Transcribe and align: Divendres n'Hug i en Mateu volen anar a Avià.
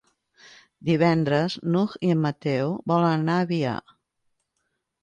Divendres 0.89 1.57
n'Hug 1.75 1.93
i 2.09 2.11
en 2.15 2.25
Mateu 2.25 2.75
volen 2.95 3.15
anar 3.21 3.39
a 3.39 3.47
Avià. 3.51 3.79